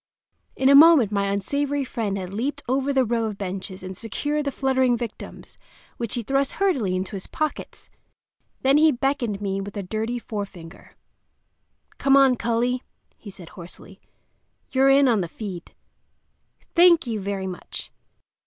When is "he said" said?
13.15-13.49